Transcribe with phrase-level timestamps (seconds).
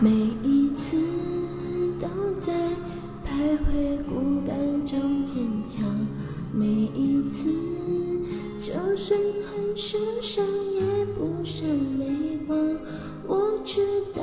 [0.00, 0.10] 每
[0.44, 0.96] 一次
[2.00, 2.06] 都
[2.40, 2.52] 在
[3.26, 5.36] 徘徊孤单中坚
[5.66, 5.84] 强，
[6.52, 7.52] 每一次
[8.60, 11.68] 就算很受伤也不闪
[11.98, 12.56] 泪光，
[13.26, 14.17] 我知道。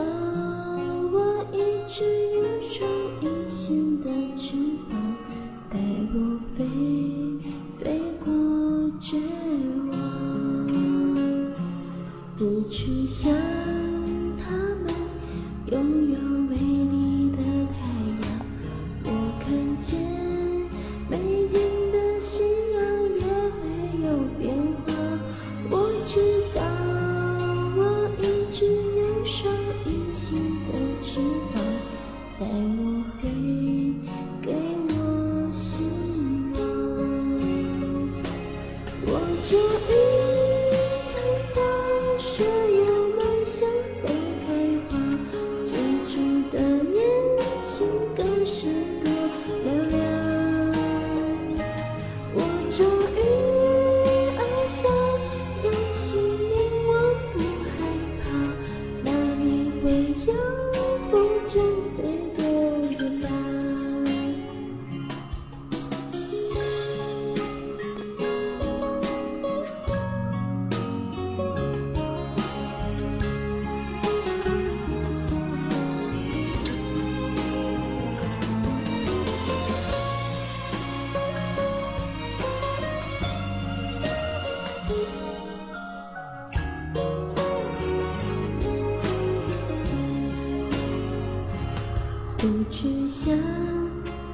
[92.46, 93.36] 不去想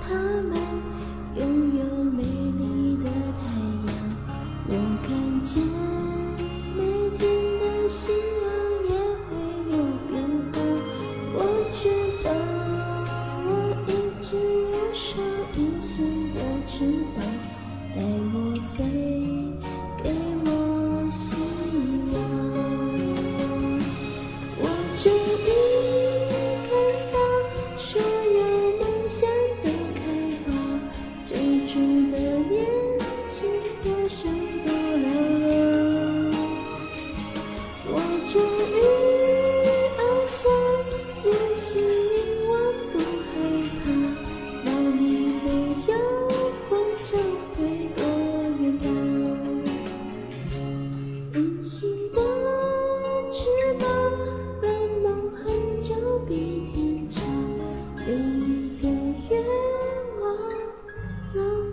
[0.02, 0.60] 他们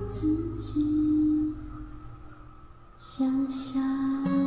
[0.08, 1.54] 自己
[2.98, 4.37] 想象